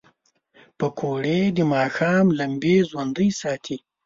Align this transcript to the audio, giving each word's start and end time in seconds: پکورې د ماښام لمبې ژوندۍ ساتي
پکورې 0.79 1.39
د 1.57 1.59
ماښام 1.73 2.25
لمبې 2.39 2.75
ژوندۍ 2.89 3.29
ساتي 3.41 3.77